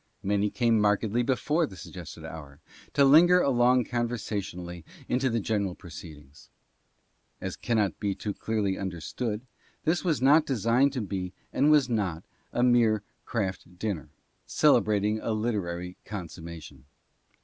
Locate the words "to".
2.93-3.05, 10.93-11.01